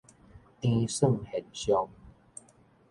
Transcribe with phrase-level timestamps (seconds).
[0.61, 1.87] 纏繏現象